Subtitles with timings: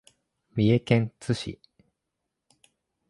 [0.55, 1.61] 三重県津市